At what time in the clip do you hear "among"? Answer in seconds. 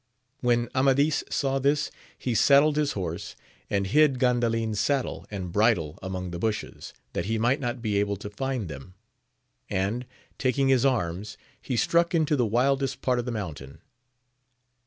6.01-6.31